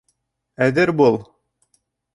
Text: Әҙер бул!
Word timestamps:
Әҙер 0.69 0.93
бул! 1.03 1.21